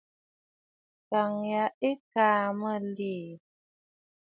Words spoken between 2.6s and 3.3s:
aa nlɨ.